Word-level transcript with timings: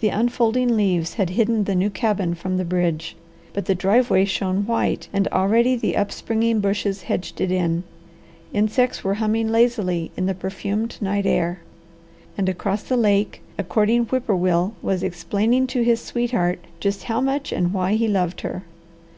The 0.00 0.08
unfolding 0.08 0.76
leaves 0.78 1.12
had 1.20 1.28
hidden 1.28 1.64
the 1.64 1.74
new 1.74 1.90
cabin 1.90 2.34
from 2.34 2.56
the 2.56 2.64
bridge, 2.64 3.16
but 3.52 3.66
the 3.66 3.74
driveway 3.74 4.24
shone 4.24 4.64
white, 4.66 5.08
and 5.12 5.28
already 5.28 5.76
the 5.76 5.94
upspringing 5.94 6.60
bushes 6.60 7.02
hedged 7.02 7.38
it 7.38 7.52
in. 7.52 7.84
Insects 8.54 9.04
were 9.04 9.12
humming 9.20 9.48
lazily 9.48 10.10
in 10.16 10.24
the 10.24 10.32
perfumed 10.32 10.96
night 11.02 11.26
air, 11.26 11.60
and 12.38 12.48
across 12.48 12.82
the 12.84 12.96
lake 12.96 13.42
a 13.58 13.62
courting 13.62 14.06
whip 14.06 14.26
poor 14.26 14.36
will 14.36 14.72
was 14.80 15.02
explaining 15.02 15.66
to 15.66 15.82
his 15.82 16.00
sweetheart 16.00 16.58
just 16.80 17.02
how 17.04 17.20
much 17.20 17.52
and 17.52 17.74
why 17.74 17.92
he 17.92 18.08
loved 18.08 18.40
her. 18.40 18.62